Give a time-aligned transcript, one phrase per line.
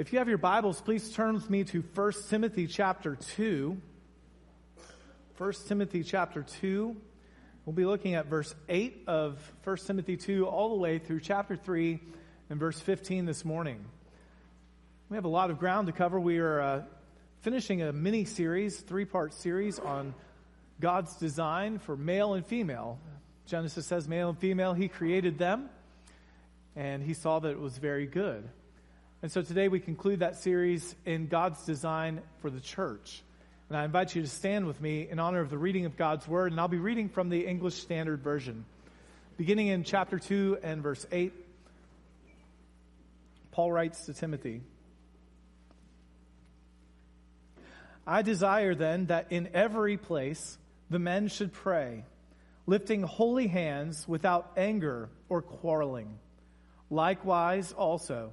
[0.00, 3.76] If you have your Bibles, please turn with me to 1 Timothy chapter 2.
[5.36, 6.96] 1 Timothy chapter 2.
[7.66, 11.54] We'll be looking at verse 8 of 1 Timothy 2 all the way through chapter
[11.54, 12.00] 3
[12.48, 13.84] and verse 15 this morning.
[15.10, 16.18] We have a lot of ground to cover.
[16.18, 16.82] We are uh,
[17.42, 20.14] finishing a mini series, three part series on
[20.80, 22.98] God's design for male and female.
[23.44, 25.68] Genesis says male and female, He created them,
[26.74, 28.48] and He saw that it was very good.
[29.22, 33.22] And so today we conclude that series in God's design for the church.
[33.68, 36.26] And I invite you to stand with me in honor of the reading of God's
[36.26, 36.52] word.
[36.52, 38.64] And I'll be reading from the English Standard Version.
[39.36, 41.34] Beginning in chapter 2 and verse 8,
[43.52, 44.62] Paul writes to Timothy
[48.06, 50.56] I desire then that in every place
[50.88, 52.04] the men should pray,
[52.66, 56.18] lifting holy hands without anger or quarreling.
[56.88, 58.32] Likewise, also,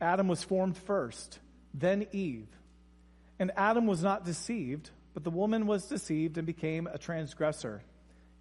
[0.00, 1.38] Adam was formed first,
[1.72, 2.48] then Eve.
[3.38, 7.82] And Adam was not deceived, but the woman was deceived and became a transgressor.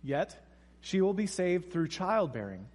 [0.01, 0.35] Yet
[0.81, 2.67] she will be saved through childbearing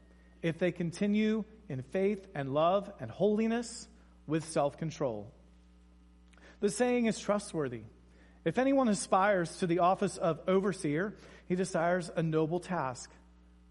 [0.42, 3.88] if they continue in faith and love and holiness
[4.26, 5.30] with self control.
[6.60, 7.82] The saying is trustworthy.
[8.44, 11.14] If anyone aspires to the office of overseer,
[11.46, 13.10] he desires a noble task.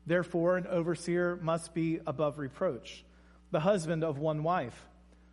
[0.05, 3.03] Therefore, an overseer must be above reproach,
[3.52, 4.88] the husband of one wife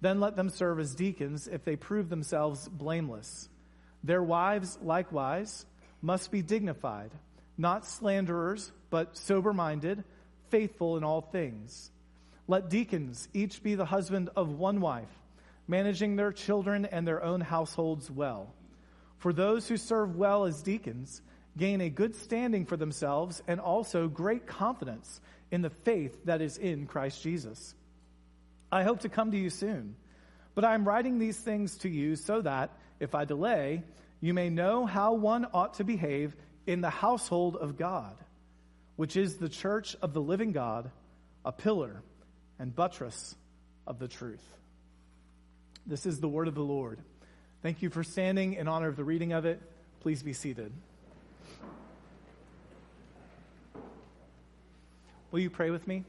[0.00, 3.48] then let them serve as deacons if they prove themselves blameless.
[4.02, 5.66] Their wives, likewise,
[6.00, 7.10] must be dignified,
[7.58, 10.04] not slanderers, but sober minded,
[10.48, 11.90] faithful in all things.
[12.48, 15.10] Let deacons each be the husband of one wife,
[15.68, 18.54] managing their children and their own households well.
[19.18, 21.20] For those who serve well as deacons
[21.56, 26.56] gain a good standing for themselves and also great confidence in the faith that is
[26.56, 27.74] in Christ Jesus.
[28.72, 29.96] I hope to come to you soon.
[30.54, 33.82] But I am writing these things to you so that, if I delay,
[34.20, 36.36] you may know how one ought to behave
[36.66, 38.16] in the household of God,
[38.96, 40.90] which is the church of the living God,
[41.44, 42.02] a pillar
[42.58, 43.34] and buttress
[43.86, 44.44] of the truth.
[45.86, 46.98] This is the word of the Lord.
[47.62, 49.60] Thank you for standing in honor of the reading of it.
[50.00, 50.72] Please be seated.
[55.30, 56.04] Will you pray with me?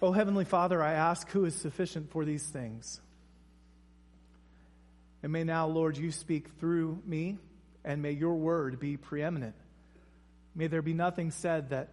[0.00, 3.00] Oh, Heavenly Father, I ask who is sufficient for these things.
[5.24, 7.36] And may now, Lord, you speak through me,
[7.84, 9.56] and may your word be preeminent.
[10.54, 11.88] May there be nothing said that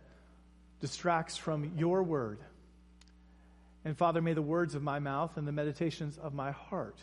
[0.81, 2.39] distracts from your word.
[3.83, 6.99] And Father, may the words of my mouth and the meditations of my heart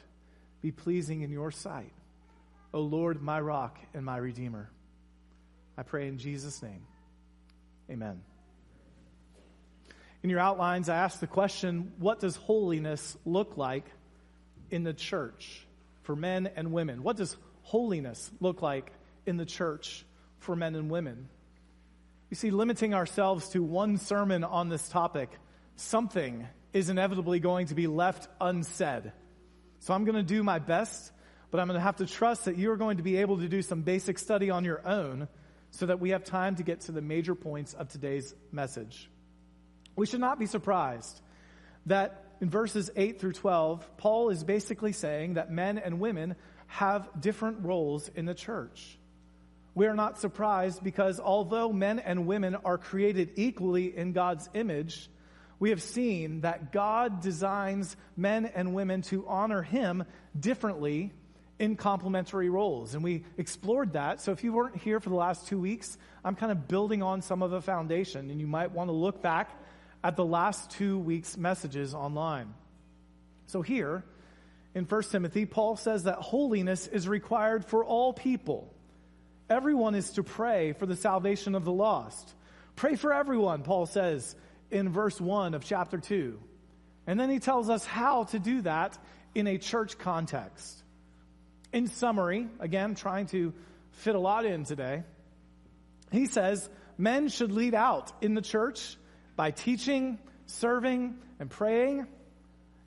[0.61, 1.93] be pleasing in your sight.
[2.73, 4.71] O Lord, my rock and my redeemer.
[5.77, 6.83] I pray in Jesus' name.
[7.91, 8.23] Amen.
[10.23, 13.85] In your outlines, I asked the question what does holiness look like
[14.71, 15.67] in the church
[16.03, 17.03] for men and women?
[17.03, 18.93] What does holiness look like
[19.27, 20.05] in the church
[20.39, 21.29] for men and women?
[22.31, 25.29] You see, limiting ourselves to one sermon on this topic,
[25.77, 29.13] something is inevitably going to be left unsaid.
[29.81, 31.13] So I'm going to do my best,
[31.51, 33.61] but I'm going to have to trust that you're going to be able to do
[33.61, 35.29] some basic study on your own
[35.73, 39.11] so that we have time to get to the major points of today's message.
[39.97, 41.21] We should not be surprised
[41.87, 46.35] that in verses 8 through 12, Paul is basically saying that men and women
[46.67, 48.99] have different roles in the church.
[49.75, 55.09] We are not surprised because although men and women are created equally in God's image,
[55.59, 60.05] we have seen that God designs men and women to honor Him
[60.39, 61.13] differently
[61.59, 62.95] in complementary roles.
[62.95, 64.21] And we explored that.
[64.21, 67.23] So if you weren't here for the last two weeks, I'm kind of building on
[67.23, 69.57] some of the foundation, and you might want to look back
[70.05, 72.53] at the last two weeks' messages online.
[73.47, 74.05] So here
[74.75, 78.73] in 1 Timothy, Paul says that holiness is required for all people.
[79.51, 82.35] Everyone is to pray for the salvation of the lost.
[82.75, 84.35] Pray for everyone, Paul says
[84.71, 86.41] in verse 1 of chapter 2.
[87.07, 88.97] And then he tells us how to do that
[89.35, 90.83] in a church context.
[91.73, 93.53] In summary, again, trying to
[93.93, 95.03] fit a lot in today,
[96.11, 98.97] he says men should lead out in the church
[99.37, 102.07] by teaching, serving, and praying.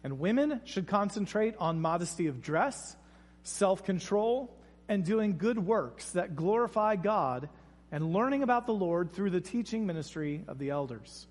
[0.03, 2.95] And women should concentrate on modesty of dress,
[3.43, 4.55] self control,
[4.87, 7.49] and doing good works that glorify God
[7.91, 11.27] and learning about the Lord through the teaching ministry of the elders.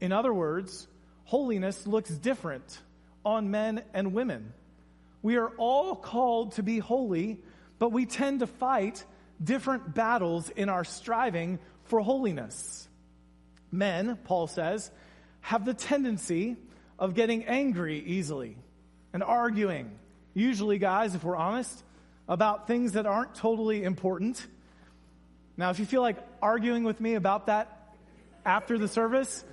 [0.00, 0.86] In other words,
[1.24, 2.78] holiness looks different
[3.24, 4.52] on men and women.
[5.22, 7.38] We are all called to be holy,
[7.78, 9.04] but we tend to fight
[9.42, 12.85] different battles in our striving for holiness.
[13.76, 14.90] Men, Paul says,
[15.40, 16.56] have the tendency
[16.98, 18.56] of getting angry easily
[19.12, 19.90] and arguing.
[20.34, 21.84] Usually, guys, if we're honest,
[22.28, 24.44] about things that aren't totally important.
[25.56, 27.94] Now, if you feel like arguing with me about that
[28.44, 29.44] after the service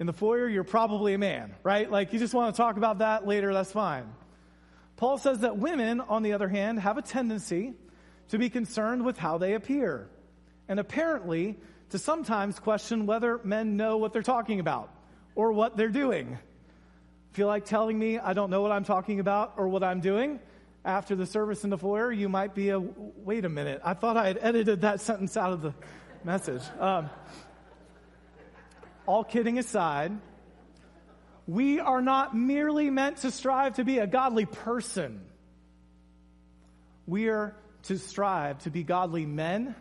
[0.00, 1.90] in the foyer, you're probably a man, right?
[1.90, 4.12] Like you just want to talk about that later, that's fine.
[4.96, 7.74] Paul says that women, on the other hand, have a tendency
[8.30, 10.08] to be concerned with how they appear.
[10.68, 11.56] And apparently,
[11.90, 14.92] to sometimes question whether men know what they're talking about
[15.34, 16.38] or what they're doing.
[17.32, 20.40] Feel like telling me I don't know what I'm talking about or what I'm doing?
[20.84, 23.80] After the service in the foyer, you might be a wait a minute.
[23.84, 25.74] I thought I had edited that sentence out of the
[26.24, 26.62] message.
[26.78, 27.10] Um,
[29.06, 30.12] all kidding aside,
[31.46, 35.20] we are not merely meant to strive to be a godly person.
[37.06, 39.74] We are to strive to be godly men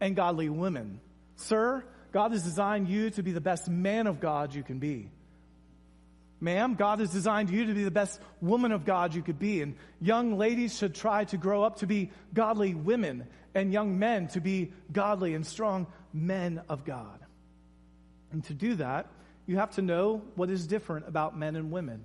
[0.00, 1.00] and godly women.
[1.36, 5.10] Sir, God has designed you to be the best man of God you can be.
[6.40, 9.62] Ma'am, God has designed you to be the best woman of God you could be.
[9.62, 14.28] And young ladies should try to grow up to be godly women, and young men
[14.28, 17.20] to be godly and strong men of God.
[18.32, 19.08] And to do that,
[19.46, 22.02] you have to know what is different about men and women,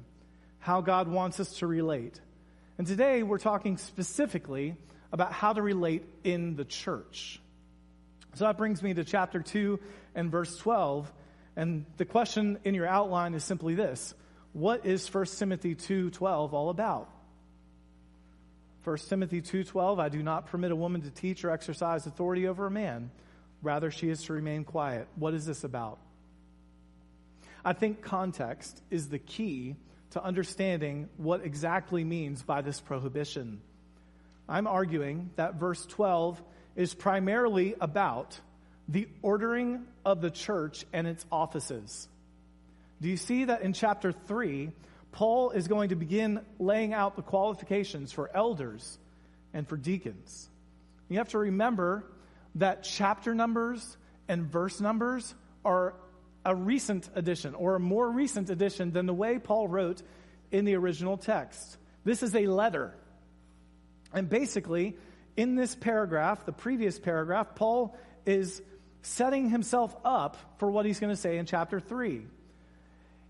[0.60, 2.22] how God wants us to relate.
[2.78, 4.76] And today we're talking specifically
[5.12, 7.42] about how to relate in the church.
[8.34, 9.80] So that brings me to chapter 2
[10.16, 11.12] and verse 12.
[11.56, 14.14] And the question in your outline is simply this
[14.54, 17.10] What is 1 Timothy 2.12 all about?
[18.84, 22.66] 1 Timothy 2.12, I do not permit a woman to teach or exercise authority over
[22.66, 23.12] a man.
[23.62, 25.08] Rather, she is to remain quiet.
[25.16, 26.00] What is this about?
[27.64, 29.76] I think context is the key
[30.12, 33.62] to understanding what exactly means by this prohibition.
[34.50, 36.42] I'm arguing that verse 12
[36.76, 38.40] is primarily about
[38.88, 42.08] the ordering of the church and its offices.
[43.02, 44.72] Do you see that in chapter 3,
[45.12, 48.98] Paul is going to begin laying out the qualifications for elders
[49.54, 50.50] and for deacons?
[51.10, 52.06] You have to remember
[52.56, 53.98] that chapter numbers
[54.28, 55.34] and verse numbers
[55.66, 55.94] are
[56.46, 60.02] a recent addition or a more recent addition than the way Paul wrote
[60.52, 61.78] in the original text.
[62.04, 62.96] This is a letter.
[64.14, 64.96] And basically,
[65.38, 67.96] in this paragraph, the previous paragraph, Paul
[68.26, 68.62] is
[69.02, 72.26] setting himself up for what he's going to say in chapter 3.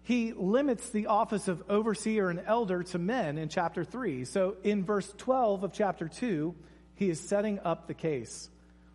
[0.04, 4.26] He limits the office of overseer and elder to men in chapter 3.
[4.26, 6.56] So in verse 12 of chapter 2,
[6.96, 8.50] he is setting up the case.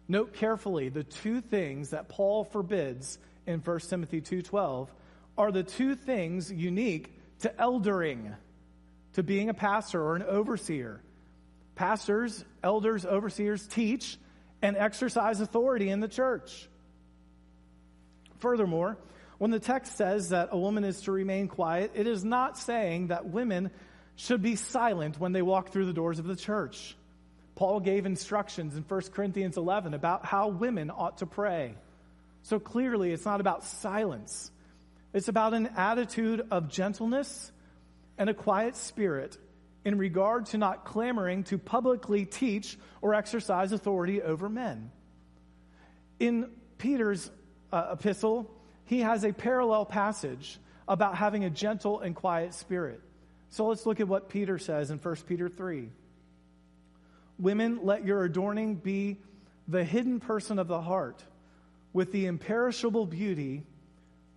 [0.08, 4.88] Note carefully the two things that Paul forbids in 1 Timothy 2:12
[5.38, 8.34] are the two things unique to eldering,
[9.14, 11.02] to being a pastor or an overseer.
[11.76, 14.18] Pastors, elders, overseers teach
[14.62, 16.68] and exercise authority in the church.
[18.38, 18.98] Furthermore,
[19.38, 23.08] when the text says that a woman is to remain quiet, it is not saying
[23.08, 23.70] that women
[24.16, 26.96] should be silent when they walk through the doors of the church.
[27.54, 31.74] Paul gave instructions in 1 Corinthians 11 about how women ought to pray.
[32.42, 34.50] So clearly, it's not about silence.
[35.12, 37.52] It's about an attitude of gentleness
[38.18, 39.36] and a quiet spirit
[39.86, 44.90] in regard to not clamoring to publicly teach or exercise authority over men.
[46.18, 47.30] In Peter's
[47.72, 48.50] uh, epistle,
[48.86, 53.00] he has a parallel passage about having a gentle and quiet spirit.
[53.50, 55.88] So let's look at what Peter says in 1 Peter 3.
[57.38, 59.18] Women, let your adorning be
[59.68, 61.22] the hidden person of the heart
[61.92, 63.62] with the imperishable beauty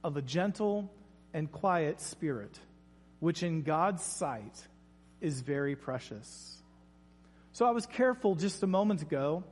[0.04, 0.94] of a gentle
[1.34, 2.60] and quiet spirit,
[3.20, 4.68] which in God's sight
[5.22, 6.58] is very precious.
[7.52, 9.44] So I was careful just a moment ago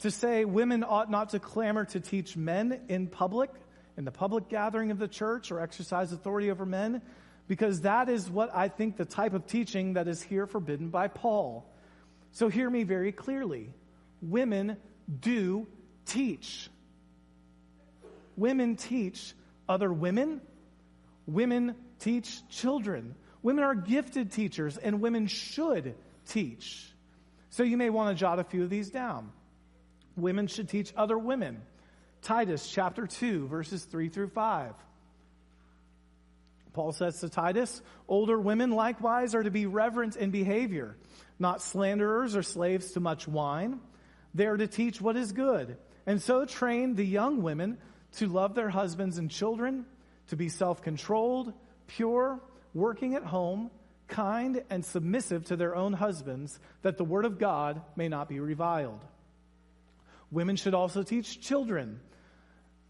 [0.00, 3.50] to say women ought not to clamor to teach men in public,
[3.96, 7.02] in the public gathering of the church, or exercise authority over men,
[7.46, 11.08] because that is what I think the type of teaching that is here forbidden by
[11.08, 11.70] Paul.
[12.32, 13.70] So hear me very clearly.
[14.20, 14.76] Women
[15.20, 15.66] do
[16.06, 16.68] teach.
[18.36, 19.34] Women teach
[19.68, 20.40] other women.
[21.26, 23.14] Women teach children.
[23.42, 25.94] Women are gifted teachers, and women should
[26.28, 26.88] teach.
[27.50, 29.32] So you may want to jot a few of these down.
[30.16, 31.62] Women should teach other women.
[32.22, 34.74] Titus chapter 2, verses 3 through 5.
[36.72, 40.96] Paul says to Titus, older women likewise are to be reverent in behavior,
[41.38, 43.80] not slanderers or slaves to much wine.
[44.34, 47.76] They are to teach what is good, and so train the young women
[48.16, 49.84] to love their husbands and children,
[50.28, 51.52] to be self controlled,
[51.86, 52.40] pure,
[52.74, 53.70] working at home,
[54.08, 58.40] kind, and submissive to their own husbands, that the word of God may not be
[58.40, 59.00] reviled.
[60.30, 62.00] Women should also teach children.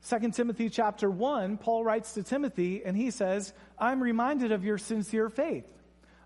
[0.08, 4.78] 2 Timothy chapter 1, Paul writes to Timothy, and he says, I'm reminded of your
[4.78, 5.66] sincere faith,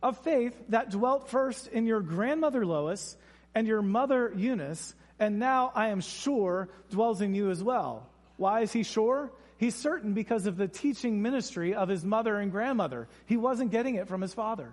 [0.03, 3.17] of faith that dwelt first in your grandmother Lois
[3.55, 8.09] and your mother Eunice, and now I am sure dwells in you as well.
[8.37, 9.31] Why is he sure?
[9.59, 13.09] He's certain because of the teaching ministry of his mother and grandmother.
[13.27, 14.73] He wasn't getting it from his father.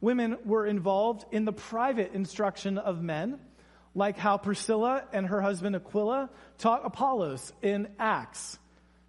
[0.00, 3.38] Women were involved in the private instruction of men,
[3.94, 8.58] like how Priscilla and her husband Aquila taught Apollos in Acts.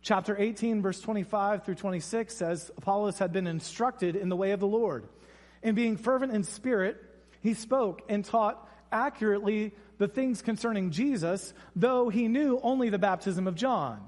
[0.02, 4.60] Chapter 18, verse 25 through 26 says Apollos had been instructed in the way of
[4.60, 5.08] the Lord.
[5.62, 6.98] And being fervent in spirit,
[7.42, 13.46] he spoke and taught accurately the things concerning Jesus, though he knew only the baptism
[13.46, 14.02] of John.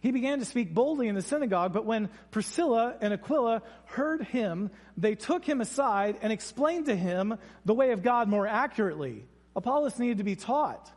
[0.00, 4.70] He began to speak boldly in the synagogue, but when Priscilla and Aquila heard him,
[4.96, 9.24] they took him aside and explained to him the way of God more accurately.
[9.56, 10.88] Apollos needed to be taught.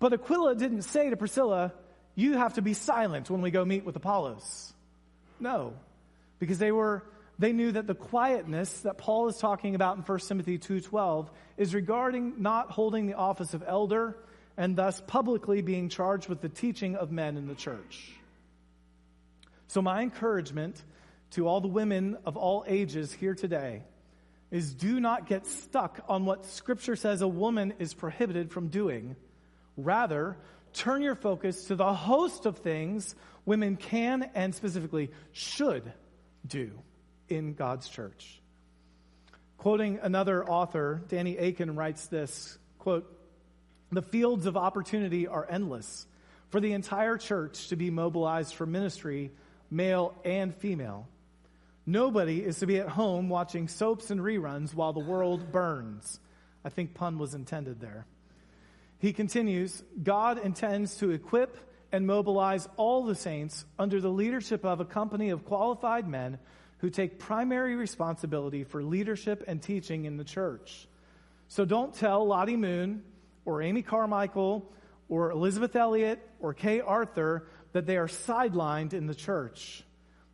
[0.00, 1.72] But Aquila didn't say to Priscilla,
[2.14, 4.74] You have to be silent when we go meet with Apollos.
[5.40, 5.72] No,
[6.38, 7.04] because they were
[7.38, 11.74] they knew that the quietness that Paul is talking about in 1 Timothy 2:12 is
[11.74, 14.16] regarding not holding the office of elder
[14.56, 18.12] and thus publicly being charged with the teaching of men in the church.
[19.68, 20.82] So my encouragement
[21.32, 23.82] to all the women of all ages here today
[24.50, 29.14] is do not get stuck on what scripture says a woman is prohibited from doing.
[29.76, 30.36] Rather,
[30.72, 33.14] turn your focus to the host of things
[33.44, 35.92] women can and specifically should
[36.46, 36.72] do
[37.28, 38.40] in God's church.
[39.58, 43.12] Quoting another author, Danny Akin writes this quote,
[43.90, 46.06] The fields of opportunity are endless
[46.50, 49.30] for the entire church to be mobilized for ministry,
[49.70, 51.08] male and female.
[51.84, 56.20] Nobody is to be at home watching soaps and reruns while the world burns.
[56.64, 58.06] I think pun was intended there.
[58.98, 61.56] He continues God intends to equip
[61.90, 66.38] and mobilize all the saints under the leadership of a company of qualified men
[66.78, 70.86] who take primary responsibility for leadership and teaching in the church.
[71.48, 73.02] So don't tell Lottie Moon
[73.44, 74.70] or Amy Carmichael
[75.08, 79.82] or Elizabeth Elliot or Kay Arthur that they are sidelined in the church.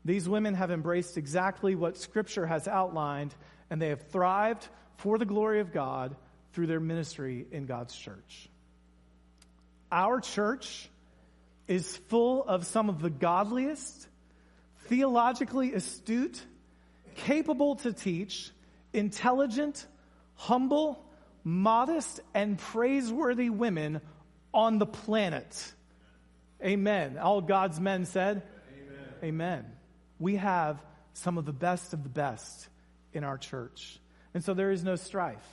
[0.05, 3.35] These women have embraced exactly what Scripture has outlined,
[3.71, 6.15] and they have thrived for the glory of God
[6.53, 8.49] through their ministry in God's church.
[9.91, 10.89] Our church
[11.67, 14.09] is full of some of the godliest
[14.87, 16.43] theologically astute,
[17.15, 18.51] capable to teach,
[18.93, 19.87] intelligent,
[20.35, 21.05] humble,
[21.43, 24.01] modest, and praiseworthy women
[24.53, 25.73] on the planet.
[26.65, 27.19] Amen.
[27.19, 29.09] All God's men said, Amen.
[29.23, 29.67] Amen.
[30.19, 32.69] We have some of the best of the best
[33.13, 33.99] in our church.
[34.33, 35.47] And so there is no strife.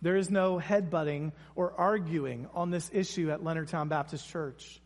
[0.00, 4.80] There is no headbutting or arguing on this issue at Leonardtown Baptist Church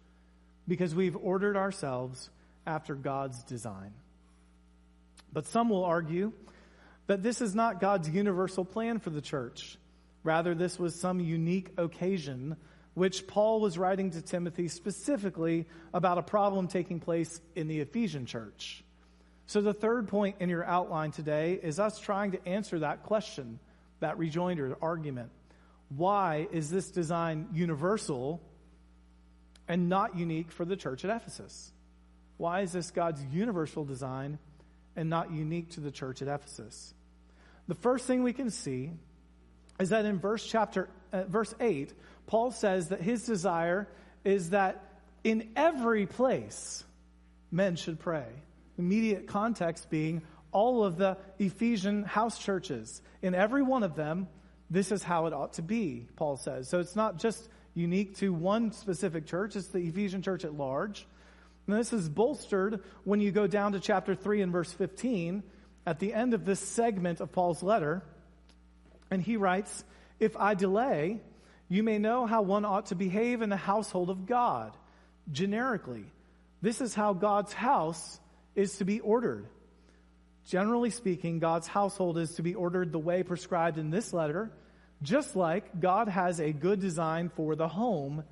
[0.68, 2.28] because we've ordered ourselves
[2.66, 3.92] after God's design.
[5.32, 6.32] But some will argue
[7.06, 9.78] that this is not God's universal plan for the church.
[10.24, 12.56] Rather, this was some unique occasion
[12.94, 18.24] which Paul was writing to Timothy specifically about a problem taking place in the Ephesian
[18.24, 18.82] church.
[19.46, 23.60] So, the third point in your outline today is us trying to answer that question,
[24.00, 25.30] that rejoinder argument.
[25.90, 28.40] Why is this design universal
[29.68, 31.70] and not unique for the church at Ephesus?
[32.36, 34.38] Why is this God's universal design
[34.94, 36.94] and not unique to the church at Ephesus?
[37.68, 38.92] The first thing we can see
[39.80, 41.92] is that in verse chapter uh, verse 8,
[42.26, 43.88] Paul says that his desire
[44.24, 44.82] is that
[45.24, 46.84] in every place
[47.50, 48.26] men should pray.
[48.78, 53.02] Immediate context being all of the Ephesian house churches.
[53.22, 54.28] In every one of them,
[54.70, 56.68] this is how it ought to be, Paul says.
[56.68, 61.06] So it's not just unique to one specific church, it's the Ephesian church at large.
[61.66, 65.42] And this is bolstered when you go down to chapter 3 and verse 15
[65.84, 68.02] at the end of this segment of Paul's letter.
[69.10, 69.84] And he writes,
[70.20, 71.20] If I delay,
[71.68, 74.76] you may know how one ought to behave in the household of God,
[75.30, 76.04] generically.
[76.62, 78.20] This is how God's house
[78.54, 79.46] is to be ordered.
[80.46, 84.52] Generally speaking, God's household is to be ordered the way prescribed in this letter,
[85.02, 88.22] just like God has a good design for the home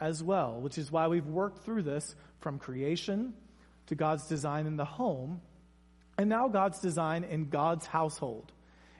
[0.00, 3.32] as well, which is why we've worked through this from creation
[3.86, 5.40] to God's design in the home,
[6.18, 8.52] and now God's design in God's household.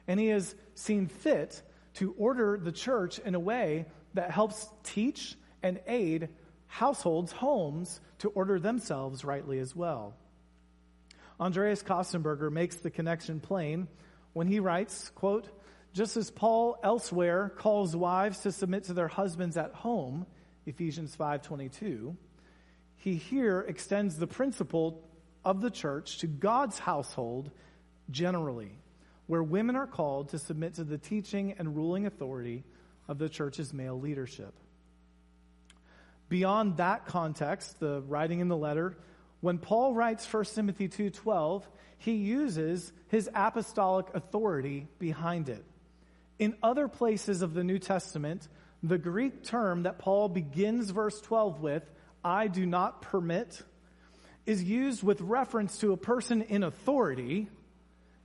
[0.09, 1.63] And He has seen fit
[1.95, 3.85] to order the church in a way
[4.15, 6.31] that helps teach and aid
[6.67, 10.15] households, homes, to order themselves rightly as well.
[11.39, 13.89] Andreas Kostenberger makes the connection plain
[14.33, 15.49] when he writes, quote,
[15.93, 20.27] just as Paul elsewhere calls wives to submit to their husbands at home,
[20.67, 22.17] Ephesians 5:22,
[23.05, 25.03] he here extends the principle
[25.45, 27.51] of the church to God's household
[28.11, 28.79] generally,
[29.27, 32.65] where women are called to submit to the teaching and ruling authority
[33.07, 34.55] of the church's male leadership.
[36.31, 38.97] Beyond that context, the writing in the letter
[39.43, 41.69] when Paul writes 1 Timothy 2:12,
[41.99, 45.63] he uses his apostolic authority behind it.
[46.39, 48.49] In other places of the New Testament,
[48.83, 51.91] the Greek term that Paul begins verse 12 with,
[52.25, 53.63] I do not permit,
[54.47, 57.49] is used with reference to a person in authority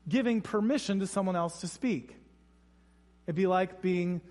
[0.07, 2.15] giving permission to someone else to speak.
[3.25, 4.21] It'd be like being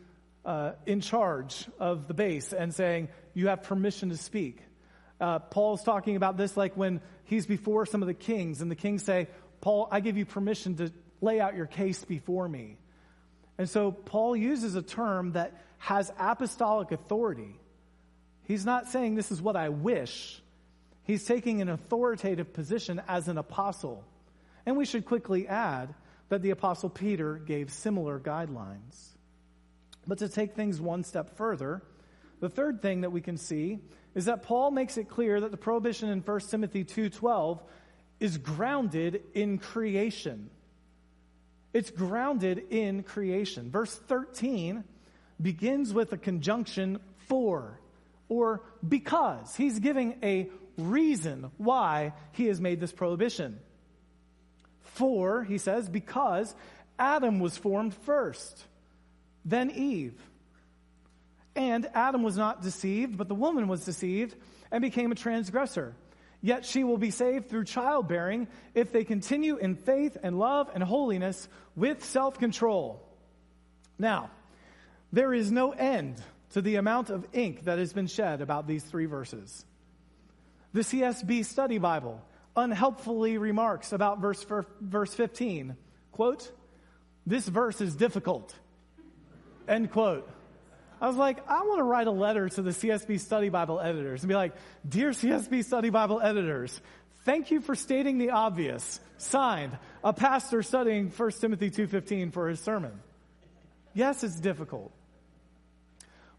[0.45, 4.59] uh, in charge of the base and saying, You have permission to speak.
[5.21, 8.77] Uh, Paul's talking about this like when he's before some of the kings, and the
[8.77, 9.29] kings say,
[9.61, 12.79] Paul, I give you permission to lay out your case before me.
[13.59, 17.59] And so Paul uses a term that has apostolic authority.
[18.49, 20.43] He's not saying this is what I wish.
[21.05, 24.05] He's taking an authoritative position as an apostle.
[24.65, 25.95] And we should quickly add
[26.31, 29.11] that the apostle Peter gave similar guidelines.
[30.07, 31.83] But to take things one step further,
[32.41, 33.81] the third thing that we can see
[34.15, 37.63] is that Paul makes it clear that the prohibition in 1 Timothy 2:12
[38.19, 40.49] is grounded in creation.
[41.75, 43.71] It's grounded in creation.
[43.71, 44.85] Verse 13
[45.41, 47.79] begins with a conjunction for
[48.29, 49.55] or because.
[49.57, 53.59] He's giving a reason why he has made this prohibition.
[54.83, 56.55] For, he says, because
[56.99, 58.65] Adam was formed first,
[59.45, 60.21] then Eve.
[61.55, 64.35] And Adam was not deceived, but the woman was deceived
[64.71, 65.95] and became a transgressor.
[66.41, 70.83] Yet she will be saved through childbearing if they continue in faith and love and
[70.83, 73.05] holiness with self control.
[73.99, 74.31] Now,
[75.13, 78.83] there is no end to the amount of ink that has been shed about these
[78.85, 79.65] three verses.
[80.73, 82.23] The CSB Study Bible
[82.57, 84.45] unhelpfully remarks about verse,
[84.81, 85.77] verse 15,
[86.13, 86.51] quote,
[87.27, 88.55] this verse is difficult,
[89.69, 90.29] end quote.
[91.01, 94.23] I was like, I want to write a letter to the CSB Study Bible editors
[94.23, 94.55] and be like,
[94.89, 96.81] Dear CSB Study Bible editors,
[97.25, 98.99] thank you for stating the obvious.
[99.19, 102.99] Signed, a pastor studying 1 Timothy 2.15 for his sermon.
[103.95, 104.93] Yes, it's difficult.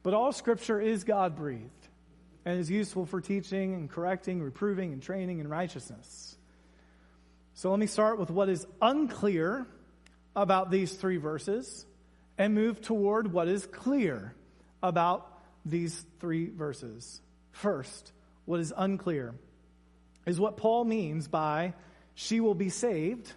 [0.04, 1.70] But all scripture is God breathed
[2.46, 6.38] and is useful for teaching and correcting, reproving, and training in righteousness.
[7.54, 9.68] So let me start with what is unclear
[10.36, 11.86] about these three verses
[12.38, 14.34] and move toward what is clear
[14.82, 15.28] about
[15.66, 17.22] these three verses.
[17.52, 18.14] First,
[18.46, 19.36] what is unclear
[20.26, 21.74] is what Paul means by
[22.16, 23.32] she will be saved,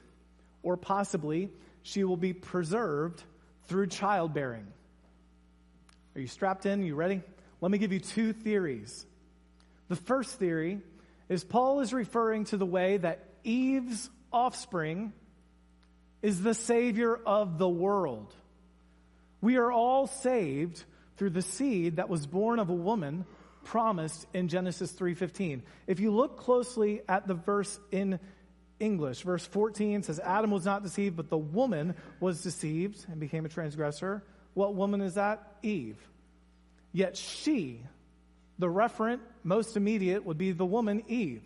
[0.62, 1.50] or possibly
[1.82, 3.22] she will be preserved
[3.64, 4.66] through childbearing.
[6.14, 6.82] Are you strapped in?
[6.82, 7.22] You ready?
[7.60, 9.06] Let me give you two theories.
[9.88, 10.80] The first theory
[11.28, 15.12] is Paul is referring to the way that Eve's offspring
[16.20, 18.32] is the Savior of the world.
[19.40, 20.84] We are all saved
[21.16, 23.24] through the seed that was born of a woman
[23.64, 25.62] promised in Genesis 3:15.
[25.86, 28.20] If you look closely at the verse in
[28.80, 33.44] English, verse 14 says Adam was not deceived, but the woman was deceived and became
[33.44, 34.22] a transgressor.
[34.54, 35.56] What woman is that?
[35.62, 35.96] Eve.
[36.92, 37.80] Yet she,
[38.58, 41.42] the referent, most immediate would be the woman Eve.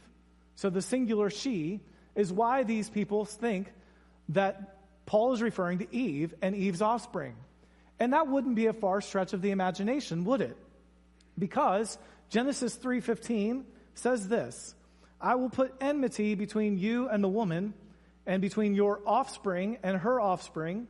[0.56, 1.80] So the singular she
[2.14, 3.72] is why these people think
[4.30, 7.36] that Paul is referring to Eve and Eve's offspring.
[8.00, 10.56] And that wouldn't be a far stretch of the imagination, would it?
[11.38, 11.96] Because
[12.28, 13.64] Genesis 3:15
[13.94, 14.74] says this,
[15.20, 17.72] I will put enmity between you and the woman
[18.26, 20.88] and between your offspring and her offspring.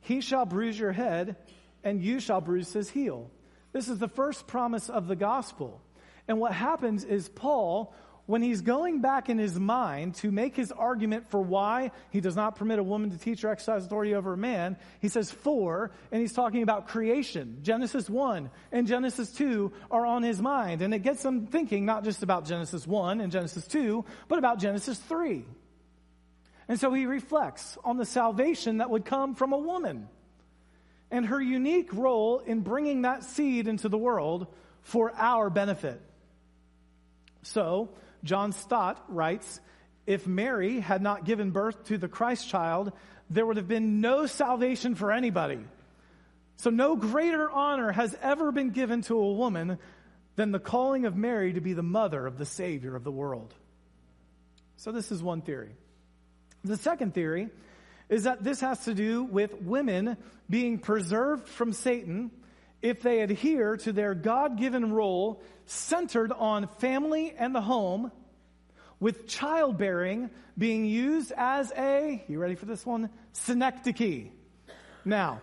[0.00, 1.36] He shall bruise your head
[1.84, 3.30] and you shall bruise his heel.
[3.72, 5.80] This is the first promise of the gospel.
[6.28, 7.94] And what happens is Paul
[8.30, 12.36] when he's going back in his mind to make his argument for why he does
[12.36, 15.90] not permit a woman to teach or exercise authority over a man, he says for,
[16.12, 17.58] and he's talking about creation.
[17.62, 20.80] Genesis 1 and Genesis 2 are on his mind.
[20.80, 24.60] And it gets him thinking not just about Genesis 1 and Genesis 2, but about
[24.60, 25.44] Genesis 3.
[26.70, 30.08] And so he reflects on the salvation that would come from a woman
[31.10, 34.46] and her unique role in bringing that seed into the world
[34.82, 36.00] for our benefit.
[37.42, 37.88] So,
[38.22, 39.60] John Stott writes,
[40.06, 42.92] if Mary had not given birth to the Christ child,
[43.28, 45.58] there would have been no salvation for anybody.
[46.54, 49.76] So no greater honor has ever been given to a woman
[50.36, 53.52] than the calling of Mary to be the mother of the Savior of the world.
[54.76, 55.74] So this is one theory.
[56.64, 57.48] The second theory
[58.08, 60.16] is that this has to do with women
[60.48, 62.30] being preserved from Satan
[62.82, 68.10] if they adhere to their God given role centered on family and the home,
[68.98, 73.08] with childbearing being used as a, you ready for this one?
[73.32, 74.26] Synecdoche.
[75.04, 75.40] Now,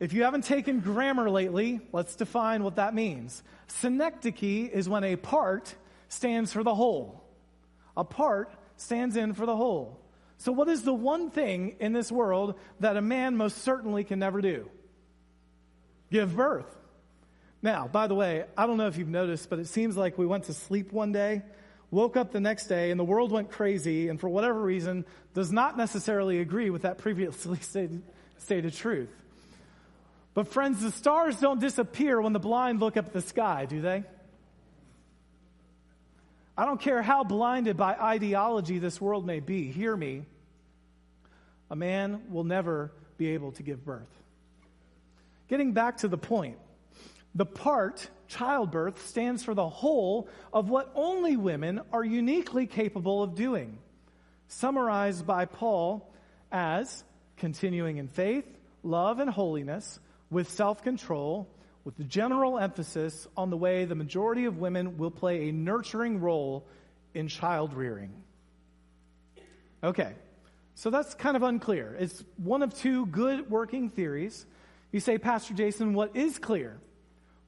[0.00, 3.42] if you haven't taken grammar lately, let's define what that means.
[3.66, 5.74] Synecdoche is when a part
[6.08, 7.22] stands for the whole.
[7.96, 10.00] A part stands in for the whole.
[10.38, 14.18] So, what is the one thing in this world that a man most certainly can
[14.18, 14.68] never do?
[16.14, 16.72] give birth.
[17.60, 20.26] Now, by the way, I don't know if you've noticed, but it seems like we
[20.26, 21.42] went to sleep one day,
[21.90, 25.50] woke up the next day, and the world went crazy, and for whatever reason, does
[25.50, 28.02] not necessarily agree with that previously stated,
[28.38, 29.10] stated truth.
[30.34, 33.80] But, friends, the stars don't disappear when the blind look up at the sky, do
[33.80, 34.04] they?
[36.56, 40.24] I don't care how blinded by ideology this world may be, hear me.
[41.70, 44.10] A man will never be able to give birth.
[45.48, 46.58] Getting back to the point,
[47.34, 53.34] the part, childbirth, stands for the whole of what only women are uniquely capable of
[53.34, 53.78] doing.
[54.46, 56.08] Summarized by Paul
[56.52, 57.02] as
[57.36, 58.46] continuing in faith,
[58.84, 59.98] love, and holiness
[60.30, 61.48] with self control,
[61.84, 66.20] with the general emphasis on the way the majority of women will play a nurturing
[66.20, 66.66] role
[67.14, 68.12] in child rearing.
[69.82, 70.12] Okay,
[70.74, 71.94] so that's kind of unclear.
[71.98, 74.46] It's one of two good working theories
[74.94, 76.78] you say, Pastor Jason, what is clear?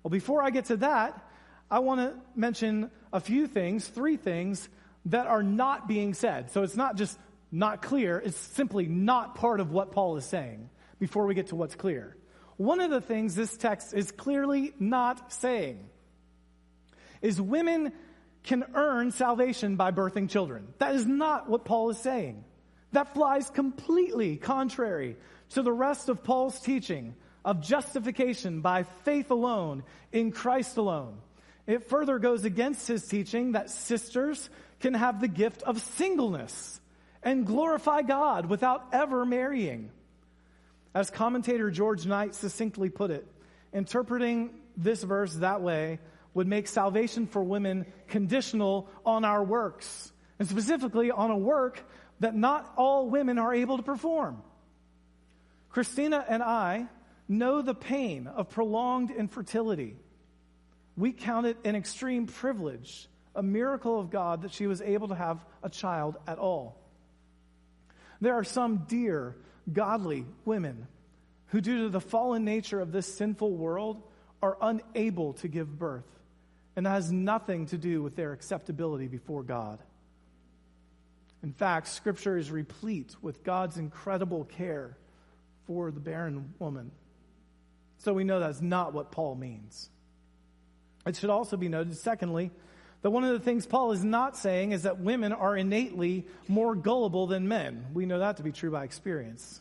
[0.03, 1.25] Well, before I get to that,
[1.71, 4.69] I want to mention a few things, three things
[5.05, 6.51] that are not being said.
[6.51, 7.17] So it's not just
[7.53, 10.69] not clear, it's simply not part of what Paul is saying
[10.99, 12.17] before we get to what's clear.
[12.57, 15.89] One of the things this text is clearly not saying
[17.21, 17.93] is women
[18.45, 20.69] can earn salvation by birthing children.
[20.79, 22.45] That is not what Paul is saying.
[22.93, 25.17] That flies completely contrary
[25.51, 27.15] to the rest of Paul's teaching
[27.45, 31.19] of justification by faith alone in Christ alone.
[31.67, 34.49] It further goes against his teaching that sisters
[34.81, 36.81] can have the gift of singleness
[37.23, 39.91] and glorify God without ever marrying.
[40.97, 43.27] As commentator George Knight succinctly put it,
[43.75, 45.99] interpreting this verse that way
[46.33, 51.85] would make salvation for women conditional on our works, and specifically on a work
[52.21, 54.43] that not all women are able to perform.
[55.69, 56.87] Christina and I
[57.29, 59.97] know the pain of prolonged infertility.
[60.97, 65.15] We count it an extreme privilege, a miracle of God that she was able to
[65.15, 66.81] have a child at all.
[68.23, 69.37] There are some dear,
[69.73, 70.87] godly women
[71.49, 74.03] who, due to the fallen nature of this sinful world,
[74.43, 76.05] are unable to give birth.
[76.75, 79.79] And that has nothing to do with their acceptability before God.
[81.43, 84.97] In fact, Scripture is replete with God's incredible care
[85.67, 86.91] for the barren woman.
[87.99, 89.89] So we know that's not what Paul means.
[91.07, 92.51] It should also be noted, secondly,
[93.07, 96.75] that one of the things Paul is not saying is that women are innately more
[96.75, 97.87] gullible than men.
[97.95, 99.61] We know that to be true by experience.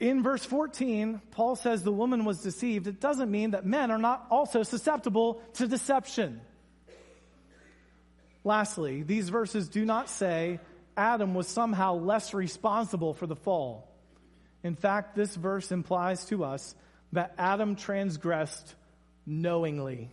[0.00, 2.86] In verse 14, Paul says the woman was deceived.
[2.86, 6.40] It doesn't mean that men are not also susceptible to deception.
[8.44, 10.58] Lastly, these verses do not say
[10.96, 13.92] Adam was somehow less responsible for the fall.
[14.62, 16.74] In fact, this verse implies to us
[17.12, 18.74] that Adam transgressed
[19.26, 20.08] knowingly.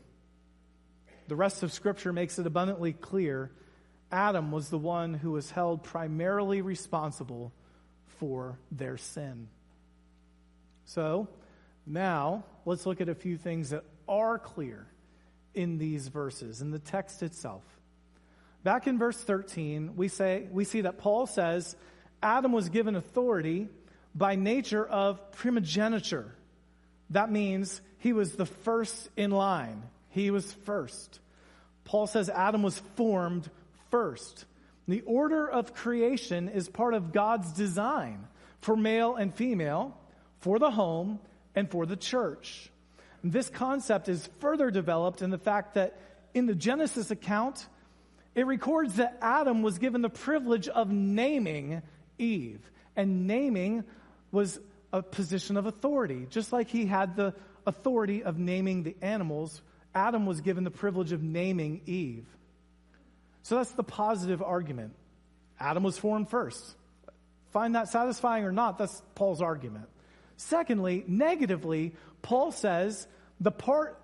[1.28, 3.52] The rest of Scripture makes it abundantly clear
[4.12, 7.52] Adam was the one who was held primarily responsible
[8.20, 9.48] for their sin.
[10.86, 11.28] So,
[11.86, 14.88] now let's look at a few things that are clear
[15.54, 17.64] in these verses, in the text itself.
[18.64, 21.76] Back in verse 13, we, say, we see that Paul says
[22.22, 23.68] Adam was given authority
[24.14, 26.34] by nature of primogeniture.
[27.12, 29.84] That means he was the first in line.
[30.16, 31.20] He was first.
[31.84, 33.50] Paul says Adam was formed
[33.92, 34.46] first.
[34.88, 38.26] The order of creation is part of God's design
[38.62, 39.98] for male and female,
[40.40, 41.20] for the home,
[41.54, 42.72] and for the church.
[43.26, 46.00] This concept is further developed in the fact that
[46.34, 47.68] in the Genesis account,
[48.36, 51.82] it records that Adam was given the privilege of naming
[52.18, 52.62] Eve.
[52.96, 53.84] And naming
[54.32, 54.62] was
[54.94, 56.26] a position of authority.
[56.30, 57.34] Just like he had the
[57.68, 59.62] authority of naming the animals,
[59.96, 62.28] Adam was given the privilege of naming Eve.
[63.44, 64.94] So that's the positive argument.
[65.60, 66.76] Adam was formed first.
[67.52, 69.88] Find that satisfying or not, that's Paul's argument.
[70.36, 73.08] Secondly, negatively, Paul says
[73.40, 73.98] the part,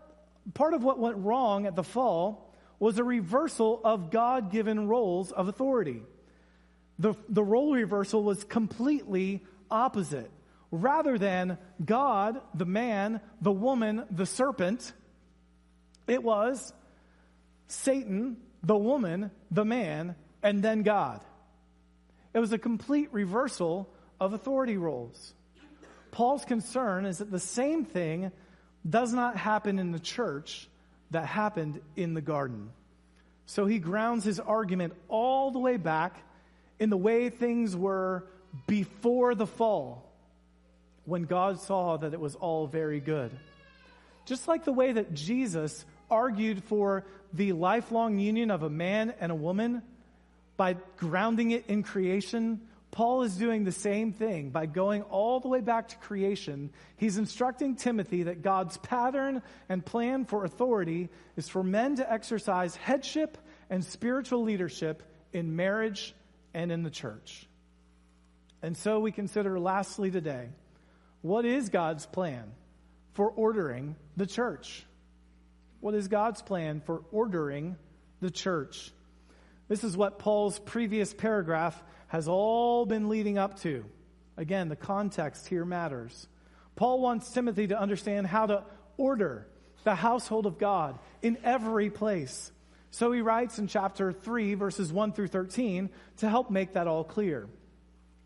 [0.54, 5.32] part of what went wrong at the fall was a reversal of God given roles
[5.34, 6.01] of authority.
[6.99, 10.32] The, the role reversal was completely opposite.
[10.71, 14.93] Rather than God, the man, the woman, the serpent,
[16.08, 16.74] it was
[17.68, 21.22] Satan, the woman, the man, and then God.
[22.34, 25.34] It was a complete reversal of authority roles.
[26.12, 28.32] Paul's concern is that the same thing
[28.88, 30.68] does not happen in the church
[31.12, 32.72] that happened in the garden.
[33.46, 36.16] So he grounds his argument all the way back
[36.80, 38.26] in the way things were
[38.68, 40.12] before the fall,
[41.06, 43.32] when God saw that it was all very good.
[44.26, 49.32] Just like the way that Jesus argued for the lifelong union of a man and
[49.32, 49.82] a woman
[50.58, 55.47] by grounding it in creation Paul is doing the same thing by going all the
[55.47, 56.71] way back to creation.
[56.97, 62.76] He's instructing Timothy that God's pattern and plan for authority is for men to exercise
[62.76, 63.38] headship
[63.69, 66.13] and spiritual leadership in marriage
[66.54, 67.47] and in the church.
[68.62, 70.50] And so we consider lastly today
[71.21, 72.52] what is God's plan
[73.13, 74.86] for ordering the church?
[75.82, 77.76] What is God's plan for ordering
[78.22, 78.91] the church?
[79.67, 83.84] This is what Paul's previous paragraph has all been leading up to.
[84.38, 86.28] Again, the context here matters.
[86.76, 88.63] Paul wants Timothy to understand how to
[88.98, 89.48] order
[89.84, 92.52] the household of God in every place.
[92.91, 97.04] So he writes in chapter 3, verses 1 through 13, to help make that all
[97.04, 97.48] clear.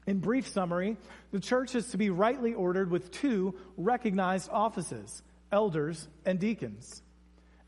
[0.07, 0.97] In brief summary,
[1.31, 7.01] the church is to be rightly ordered with two recognized offices elders and deacons.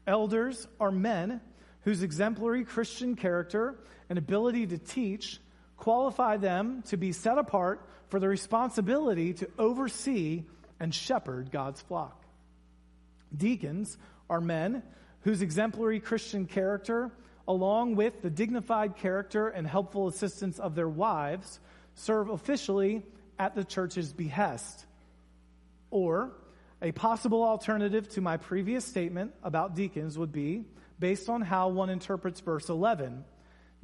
[0.08, 1.42] Elders are men
[1.82, 3.76] whose exemplary Christian character
[4.10, 5.40] and ability to teach
[5.76, 10.44] qualify them to be set apart for the responsibility to oversee
[10.80, 12.26] and shepherd God's flock.
[13.36, 13.98] Deacons
[14.30, 14.82] are men
[15.22, 17.12] whose exemplary Christian character,
[17.48, 21.60] along with the dignified character and helpful assistance of their wives,
[21.96, 23.04] serve officially
[23.38, 24.86] at the church's behest.
[25.92, 26.32] Or,
[26.82, 30.66] a possible alternative to my previous statement about deacons would be
[31.00, 33.24] based on how one interprets verse 11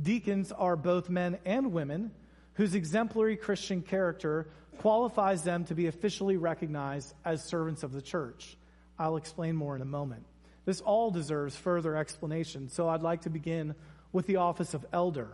[0.02, 2.12] Deacons are both men and women
[2.54, 4.48] whose exemplary Christian character
[4.80, 8.58] qualifies them to be officially recognized as servants of the church.
[8.98, 10.26] I'll explain more in a moment.
[10.66, 13.76] This all deserves further explanation, so I'd like to begin
[14.12, 15.30] with the office of elder.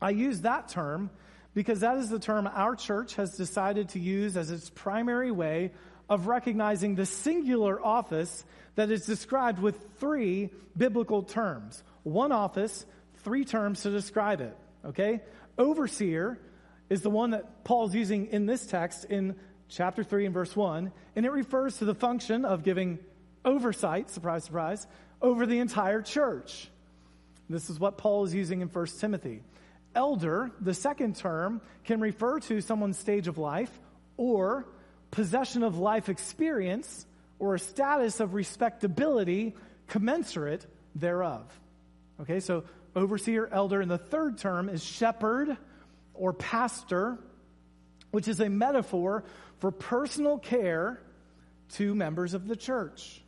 [0.00, 1.10] I use that term
[1.54, 5.72] because that is the term our church has decided to use as its primary way
[6.12, 8.44] of recognizing the singular office
[8.74, 11.82] that is described with three biblical terms.
[12.02, 12.84] One office
[13.24, 15.22] three terms to describe it, okay?
[15.56, 16.38] Overseer
[16.90, 19.36] is the one that Paul's using in this text in
[19.70, 22.98] chapter 3 and verse 1, and it refers to the function of giving
[23.42, 24.86] oversight, surprise, surprise,
[25.22, 26.68] over the entire church.
[27.48, 29.40] This is what Paul is using in 1 Timothy.
[29.94, 33.70] Elder, the second term, can refer to someone's stage of life
[34.18, 34.66] or
[35.12, 37.06] possession of life experience
[37.38, 39.54] or a status of respectability
[39.86, 41.44] commensurate thereof.
[42.20, 42.64] Okay, so
[42.96, 43.80] overseer, elder.
[43.80, 45.56] And the third term is shepherd
[46.14, 47.18] or pastor,
[48.10, 49.24] which is a metaphor
[49.58, 51.00] for personal care
[51.74, 53.22] to members of the church.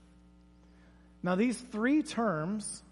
[1.23, 2.83] Now, these three terms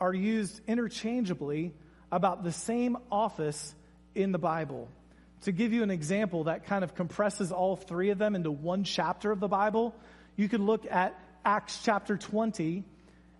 [0.00, 1.74] are used interchangeably
[2.10, 3.74] about the same office
[4.14, 4.88] in the Bible.
[5.42, 8.84] To give you an example that kind of compresses all three of them into one
[8.84, 9.94] chapter of the Bible,
[10.36, 12.84] you could look at Acts chapter 20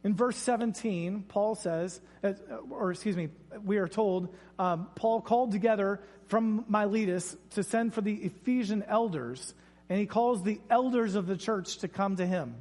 [0.05, 2.33] In verse 17, Paul says, uh,
[2.71, 3.29] or excuse me,
[3.65, 9.55] we are told, um, Paul called together from Miletus to send for the Ephesian elders,
[9.89, 12.57] and he calls the elders of the church to come to him.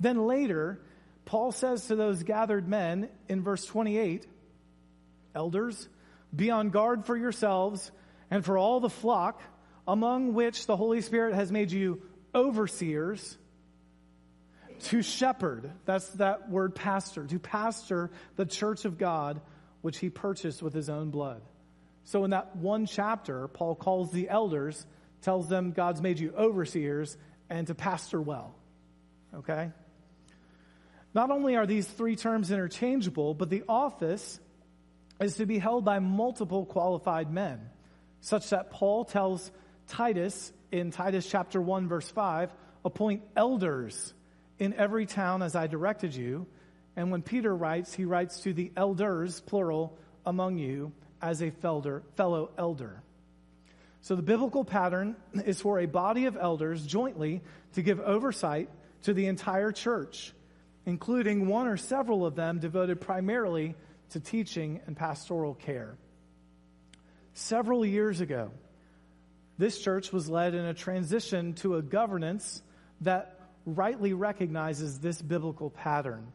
[0.00, 0.80] Then later,
[1.24, 4.26] Paul says to those gathered men in verse 28,
[5.36, 5.88] Elders,
[6.34, 7.92] be on guard for yourselves
[8.30, 9.40] and for all the flock
[9.86, 12.02] among which the Holy Spirit has made you
[12.34, 13.38] overseers
[14.84, 15.70] to shepherd.
[15.84, 19.40] That's that word pastor, to pastor the church of God,
[19.80, 21.42] which he purchased with his own blood.
[22.04, 24.86] So in that one chapter, Paul calls the elders,
[25.22, 27.16] tells them God's made you overseers
[27.50, 28.54] and to pastor well.
[29.34, 29.70] Okay?
[31.14, 34.38] Not only are these three terms interchangeable, but the office
[35.20, 37.60] is to be held by multiple qualified men,
[38.20, 39.50] such that Paul tells
[39.88, 42.50] Titus in Titus chapter 1 verse 5,
[42.84, 44.12] appoint elders
[44.58, 46.46] in every town as I directed you.
[46.96, 52.50] And when Peter writes, he writes to the elders, plural, among you as a fellow
[52.58, 53.02] elder.
[54.00, 57.42] So the biblical pattern is for a body of elders jointly
[57.74, 58.68] to give oversight
[59.02, 60.32] to the entire church,
[60.86, 63.74] including one or several of them devoted primarily
[64.10, 65.96] to teaching and pastoral care.
[67.38, 68.50] Several years ago,
[69.58, 72.60] this church was led in a transition to a governance
[73.02, 76.32] that rightly recognizes this biblical pattern.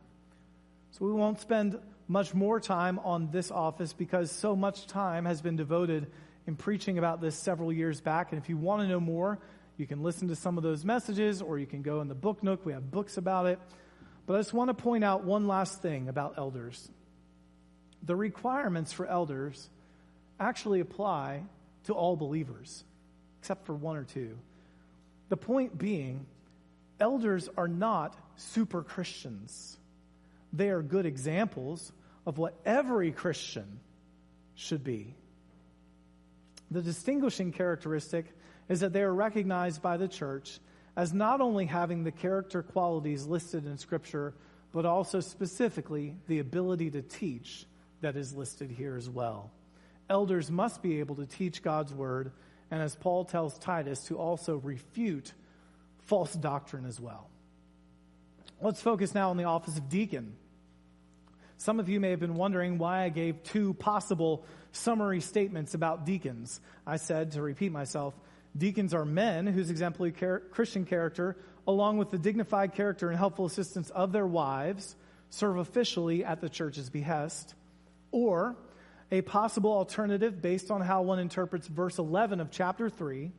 [0.92, 5.42] So we won't spend much more time on this office because so much time has
[5.42, 6.08] been devoted
[6.48, 8.32] in preaching about this several years back.
[8.32, 9.40] And if you want to know more,
[9.76, 12.42] you can listen to some of those messages or you can go in the book
[12.42, 12.66] nook.
[12.66, 13.60] We have books about it.
[14.26, 16.90] But I just want to point out one last thing about elders.
[18.04, 19.70] The requirements for elders
[20.44, 21.44] actually apply
[21.86, 22.84] to all believers,
[23.40, 24.38] except for one or two.
[25.30, 26.26] The point being
[27.00, 29.78] elders are not super Christians.
[30.52, 31.92] They are good examples
[32.26, 33.80] of what every Christian
[34.56, 35.16] should be.
[36.72, 38.26] The distinguishing characteristic
[38.70, 40.60] is that they are recognized by the church
[40.96, 44.34] as not only having the character qualities listed in Scripture,
[44.72, 47.66] but also specifically the ability to teach
[48.02, 49.52] that is listed here as well.
[50.14, 52.32] Elders must be able to teach God's word,
[52.70, 55.34] and as Paul tells Titus, to also refute
[56.02, 57.32] false doctrine as well.
[58.62, 60.36] Let's focus now on the office of deacon.
[61.58, 66.06] Some of you may have been wondering why I gave two possible summary statements about
[66.06, 66.62] deacons.
[66.86, 68.14] I said, to repeat myself,
[68.56, 73.48] deacons are men whose exemplary char- Christian character, along with the dignified character and helpful
[73.48, 74.96] assistance of their wives,
[75.32, 77.56] serve officially at the church's behest.
[78.12, 78.56] Or
[79.12, 83.32] a possible alternative based on how one interprets verse 11 of chapter 3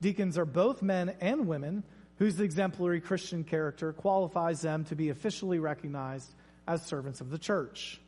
[0.00, 1.82] deacons are both men and women
[2.18, 6.32] whose exemplary Christian character qualifies them to be officially recognized
[6.66, 8.00] as servants of the church.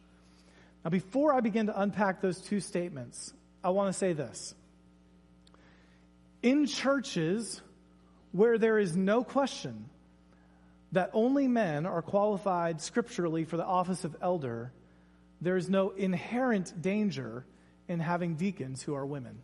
[0.84, 3.32] Now, before I begin to unpack those two statements,
[3.62, 4.54] I want to say this.
[6.42, 7.60] In churches
[8.32, 9.88] where there is no question
[10.92, 14.72] that only men are qualified scripturally for the office of elder,
[15.40, 17.44] there is no inherent danger
[17.88, 19.38] in having deacons who are women.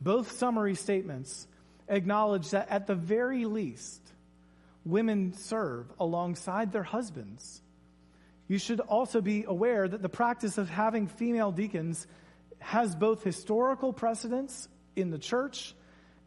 [0.00, 1.46] Both summary statements
[1.88, 4.00] acknowledge that at the very least,
[4.84, 7.60] women serve alongside their husbands.
[8.48, 12.06] You should also be aware that the practice of having female deacons
[12.58, 15.74] has both historical precedence in the church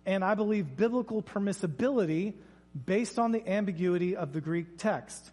[0.05, 2.33] and I believe biblical permissibility
[2.85, 5.31] based on the ambiguity of the Greek text.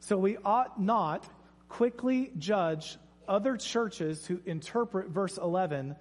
[0.00, 1.28] So we ought not
[1.72, 5.96] quickly judge other churches who interpret verse 11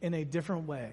[0.00, 0.92] in a different way.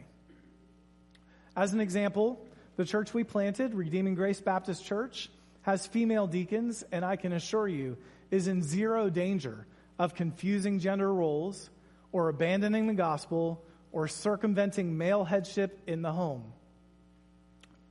[1.56, 2.44] As an example,
[2.76, 5.30] the church we planted, Redeeming Grace Baptist Church,
[5.62, 7.98] has female deacons, and I can assure you,
[8.32, 9.68] is in zero danger
[10.00, 11.70] of confusing gender roles
[12.12, 16.52] or abandoning the gospel or circumventing male headship in the home.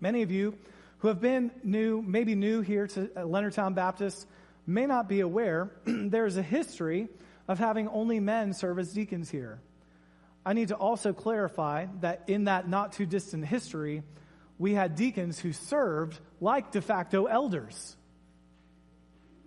[0.00, 0.58] Many of you
[0.98, 4.26] who have been new, maybe new here to Leonardtown Baptist,
[4.66, 7.08] may not be aware there is a history
[7.48, 9.60] of having only men serve as deacons here.
[10.46, 14.02] I need to also clarify that in that not too distant history,
[14.58, 17.96] we had deacons who served like de facto elders.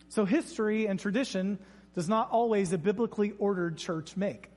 [0.09, 1.59] So history and tradition
[1.93, 4.49] does not always a biblically ordered church make.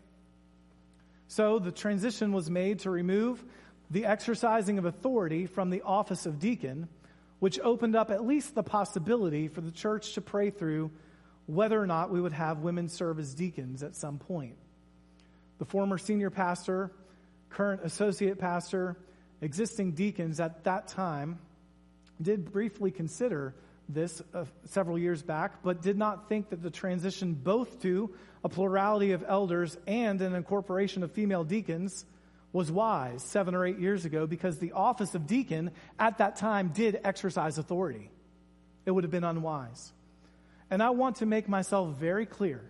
[1.28, 3.44] So the transition was made to remove
[3.90, 6.88] the exercising of authority from the office of deacon,
[7.40, 10.90] which opened up at least the possibility for the church to pray through
[11.46, 14.54] whether or not we would have women serve as deacons at some point.
[15.58, 16.92] The former senior pastor,
[17.48, 18.96] current associate pastor,
[19.40, 21.38] existing deacons at that time
[22.22, 23.54] did briefly consider
[23.88, 28.14] this uh, several years back, but did not think that the transition both to
[28.44, 32.04] a plurality of elders and an incorporation of female deacons
[32.52, 36.68] was wise seven or eight years ago because the office of deacon at that time
[36.68, 38.10] did exercise authority.
[38.84, 39.92] It would have been unwise.
[40.70, 42.62] And I want to make myself very clear.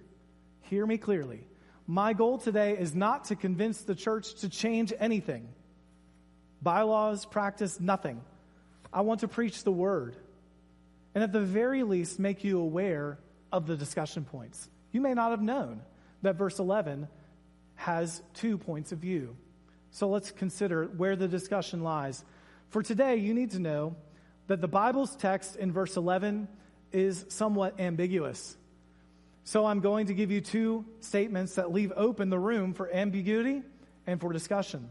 [0.62, 1.41] Hear me clearly.
[1.87, 5.49] My goal today is not to convince the church to change anything
[6.62, 8.20] bylaws, practice, nothing.
[8.93, 10.14] I want to preach the word.
[11.14, 13.18] And at the very least, make you aware
[13.51, 14.68] of the discussion points.
[14.93, 15.81] You may not have known
[16.22, 17.09] that verse 11
[17.76, 19.37] has two points of view.
[19.91, 22.24] So let's consider where the discussion lies.
[22.68, 23.97] For today, you need to know
[24.47, 26.49] that the Bible's text in verse 11
[26.93, 28.57] is somewhat ambiguous.
[29.45, 33.62] So I'm going to give you two statements that leave open the room for ambiguity
[34.07, 34.91] and for discussion.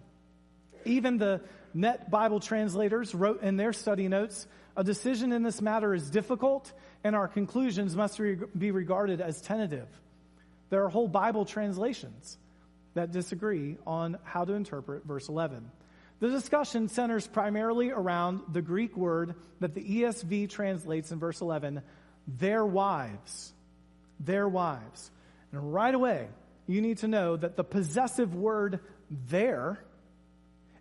[0.85, 1.41] Even the
[1.73, 6.71] Net Bible translators wrote in their study notes a decision in this matter is difficult
[7.03, 9.87] and our conclusions must re- be regarded as tentative.
[10.69, 12.37] There are whole Bible translations
[12.99, 15.71] that disagree on how to interpret verse 11.
[16.19, 21.81] The discussion centers primarily around the Greek word that the ESV translates in verse 11,
[22.27, 23.53] their wives.
[24.19, 25.11] Their wives.
[25.53, 26.27] And right away,
[26.67, 29.79] you need to know that the possessive word their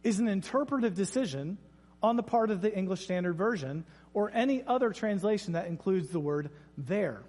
[0.03, 1.57] is an interpretive decision
[2.03, 6.19] on the part of the English Standard Version or any other translation that includes the
[6.19, 7.23] word their.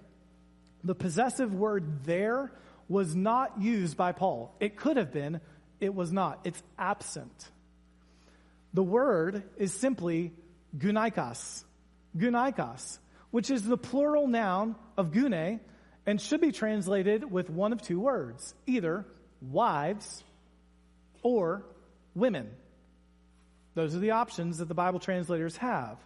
[0.82, 2.50] The possessive word their
[2.90, 4.52] was not used by Paul.
[4.58, 5.40] It could have been,
[5.78, 6.40] it was not.
[6.42, 7.48] It's absent.
[8.74, 10.32] The word is simply
[10.76, 11.64] gunaikos.
[12.16, 12.98] Gunaikos,
[13.30, 15.60] which is the plural noun of gune
[16.04, 19.06] and should be translated with one of two words, either
[19.40, 20.24] wives
[21.22, 21.64] or
[22.16, 22.50] women.
[23.76, 25.96] Those are the options that the Bible translators have.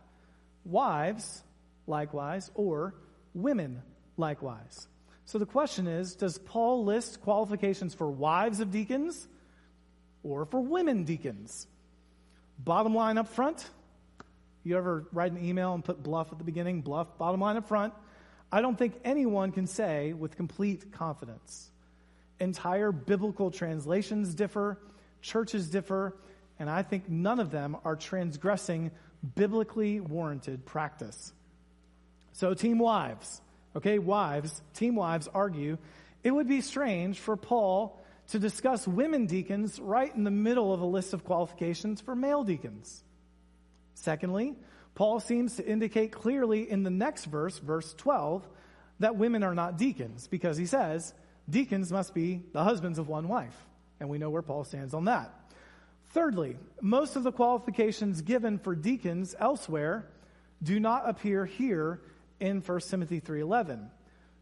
[0.66, 1.42] Wives,
[1.86, 2.94] likewise, or
[3.32, 3.82] women,
[4.18, 4.86] likewise.
[5.26, 9.26] So the question is Does Paul list qualifications for wives of deacons
[10.22, 11.66] or for women deacons?
[12.58, 13.68] Bottom line up front.
[14.62, 16.82] You ever write an email and put BLUF at the beginning?
[16.82, 17.92] BLUF, bottom line up front.
[18.50, 21.70] I don't think anyone can say with complete confidence.
[22.40, 24.78] Entire biblical translations differ,
[25.20, 26.16] churches differ,
[26.58, 28.90] and I think none of them are transgressing
[29.34, 31.32] biblically warranted practice.
[32.32, 33.40] So, team wives,
[33.76, 35.78] okay, wives, team wives argue
[36.22, 40.80] it would be strange for Paul to discuss women deacons right in the middle of
[40.80, 43.04] a list of qualifications for male deacons.
[43.94, 44.54] Secondly,
[44.94, 48.46] Paul seems to indicate clearly in the next verse, verse 12,
[49.00, 51.12] that women are not deacons because he says
[51.48, 53.56] deacons must be the husbands of one wife.
[54.00, 55.32] And we know where Paul stands on that.
[56.12, 60.08] Thirdly, most of the qualifications given for deacons elsewhere
[60.62, 62.00] do not appear here
[62.40, 63.90] in 1 Timothy 3:11.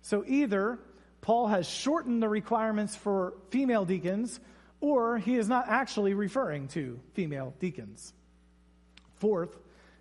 [0.02, 0.78] So either
[1.20, 4.40] Paul has shortened the requirements for female deacons
[4.80, 8.12] or he is not actually referring to female deacons.
[9.14, 9.56] Fourth,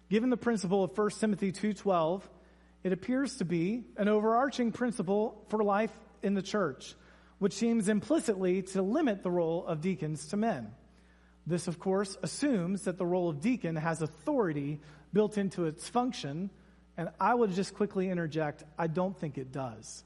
[0.09, 2.27] given the principle of 1 Timothy 2:12,
[2.83, 6.95] it appears to be an overarching principle for life in the church,
[7.37, 10.73] which seems implicitly to limit the role of deacons to men.
[11.45, 14.79] This, of course, assumes that the role of deacon has authority
[15.13, 16.49] built into its function,
[17.01, 20.03] and I would just quickly interject I don't think it does.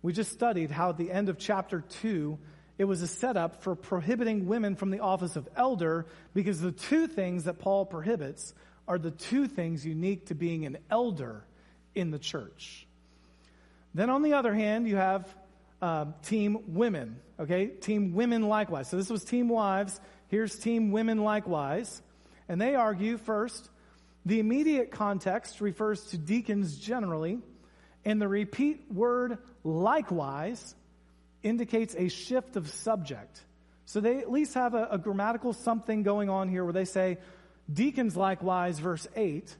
[0.00, 2.38] We just studied how at the end of chapter 2,
[2.78, 7.06] it was a setup for prohibiting women from the office of elder because the two
[7.06, 8.54] things that Paul prohibits
[8.86, 11.44] are the two things unique to being an elder
[11.94, 12.86] in the church.
[13.92, 15.28] Then, on the other hand, you have
[15.82, 17.18] uh, team women.
[17.38, 18.88] Okay, team women likewise.
[18.88, 20.00] So this was team wives.
[20.28, 22.00] Here's team women likewise.
[22.48, 23.68] And they argue first,
[24.28, 27.38] the immediate context refers to deacons generally,
[28.04, 30.74] and the repeat word likewise
[31.42, 33.42] indicates a shift of subject.
[33.86, 37.16] So they at least have a, a grammatical something going on here where they say,
[37.72, 39.56] deacons likewise, verse 8,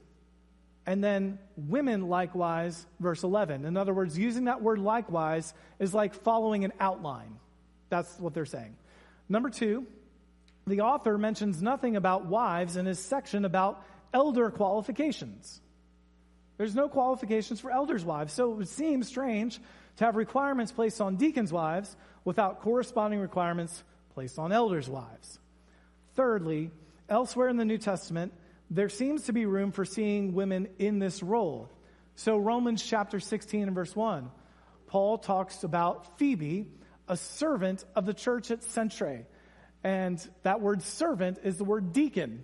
[0.85, 3.65] and then women likewise, verse 11.
[3.65, 7.39] In other words, using that word likewise is like following an outline.
[7.89, 8.75] That's what they're saying.
[9.27, 9.87] Number two,
[10.67, 13.83] the author mentions nothing about wives in his section about
[14.13, 15.61] elder qualifications.
[16.57, 19.59] There's no qualifications for elders' wives, so it would seem strange
[19.97, 21.95] to have requirements placed on deacons' wives
[22.25, 23.83] without corresponding requirements
[24.13, 25.39] placed on elders' wives.
[26.15, 26.71] Thirdly,
[27.07, 28.33] elsewhere in the New Testament,
[28.69, 31.69] there seems to be room for seeing women in this role.
[32.15, 34.29] So, Romans chapter 16 and verse 1,
[34.87, 36.67] Paul talks about Phoebe,
[37.07, 39.25] a servant of the church at Cenchreae.
[39.83, 42.43] And that word servant is the word deacon.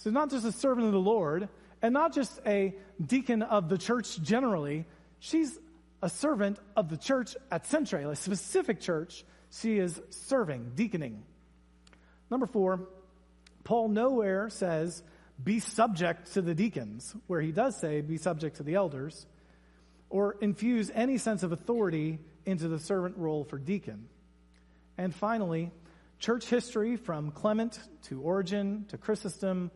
[0.00, 1.48] So, not just a servant of the Lord,
[1.82, 2.74] And not just a
[3.04, 4.86] deacon of the church generally,
[5.18, 5.58] she's
[6.02, 9.24] a servant of the church at Cenchreae, a specific church.
[9.50, 11.22] She is serving, deaconing.
[12.30, 12.88] Number four,
[13.64, 15.02] Paul nowhere says,
[15.42, 19.26] be subject to the deacons, where he does say, be subject to the elders,
[20.10, 24.08] or infuse any sense of authority into the servant role for deacon.
[24.98, 25.70] And finally,
[26.18, 29.70] church history from Clement to Origen to Chrysostom,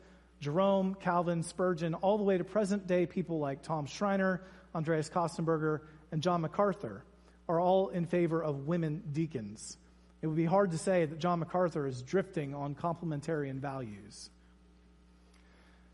[0.44, 4.42] Jerome, Calvin, Spurgeon, all the way to present day people like Tom Schreiner,
[4.74, 5.80] Andreas Kostenberger,
[6.12, 7.02] and John MacArthur
[7.48, 9.78] are all in favor of women deacons.
[10.20, 14.28] It would be hard to say that John MacArthur is drifting on complementarian values.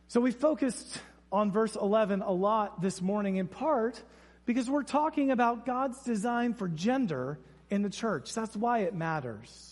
[0.09, 0.98] So we focused
[1.30, 4.03] on verse 11 a lot this morning in part
[4.46, 7.38] because we're talking about God's design for gender
[7.70, 8.34] in the church.
[8.34, 9.69] That's why it matters.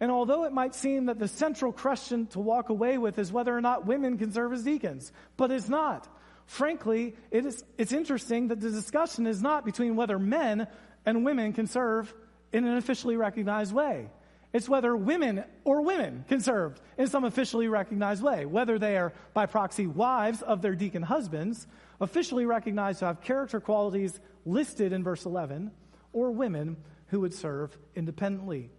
[0.00, 3.56] And although it might seem that the central question to walk away with is whether
[3.56, 6.08] or not women can serve as deacons, but it's not
[6.48, 10.66] frankly, it is, it's interesting that the discussion is not between whether men
[11.06, 12.12] and women can serve
[12.52, 14.08] in an officially recognized way.
[14.54, 19.12] It's whether women or women can serve in some officially recognized way, whether they are
[19.34, 21.66] by proxy wives of their deacon husbands,
[22.00, 25.70] officially recognized to have character qualities listed in verse 11,
[26.14, 26.78] or women
[27.08, 28.70] who would serve independently.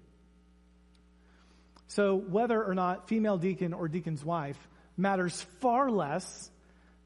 [1.89, 4.57] So, whether or not female deacon or deacon's wife
[4.95, 6.51] matters far less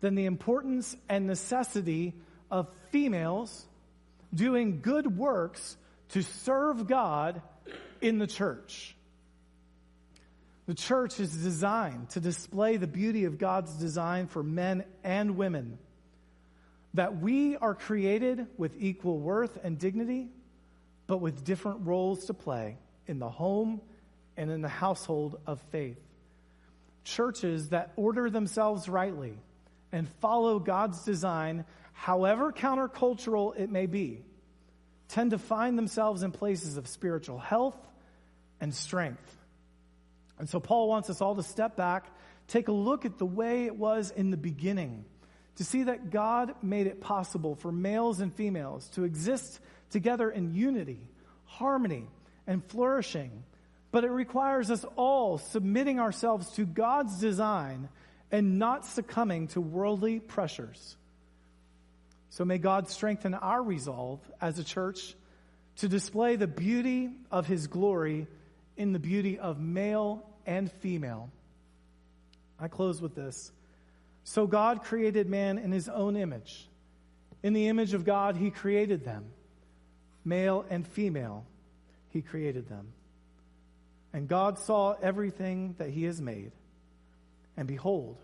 [0.01, 2.13] than the importance and necessity
[2.51, 3.65] of females
[4.33, 5.77] doing good works
[6.09, 7.41] to serve God
[8.01, 8.93] in the church.
[10.65, 15.77] The church is designed to display the beauty of God's design for men and women.
[16.95, 20.27] That we are created with equal worth and dignity,
[21.07, 22.77] but with different roles to play
[23.07, 23.79] in the home
[24.37, 25.99] and in the household of faith.
[27.03, 29.37] Churches that order themselves rightly
[29.91, 34.23] and follow God's design, however countercultural it may be,
[35.09, 37.77] tend to find themselves in places of spiritual health
[38.59, 39.37] and strength.
[40.39, 42.07] And so Paul wants us all to step back,
[42.47, 45.05] take a look at the way it was in the beginning,
[45.57, 49.59] to see that God made it possible for males and females to exist
[49.91, 50.99] together in unity,
[51.45, 52.07] harmony,
[52.47, 53.43] and flourishing.
[53.93, 57.89] But it requires us all submitting ourselves to God's design
[58.31, 60.97] and not succumbing to worldly pressures.
[62.31, 65.13] So may God strengthen our resolve as a church
[65.75, 68.25] to display the beauty of His glory
[68.77, 71.29] in the beauty of male and female.
[72.59, 73.51] I close with this.
[74.23, 76.67] So God created man in His own image.
[77.43, 79.25] In the image of God, He created them.
[80.25, 81.45] Male and female,
[82.09, 82.87] He created them.
[84.13, 86.51] And God saw everything that He has made
[87.57, 88.17] and behold,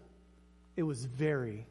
[0.75, 1.65] it was very.